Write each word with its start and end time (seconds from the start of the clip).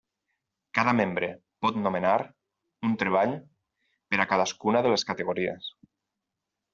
Cada 0.77 0.93
membre 0.99 1.27
pot 1.65 1.75
nomenar 1.87 2.15
un 2.89 2.95
treball 3.03 3.35
per 4.15 4.19
a 4.23 4.27
cadascuna 4.31 4.83
de 4.87 4.95
les 4.95 5.05
categories. 5.11 5.69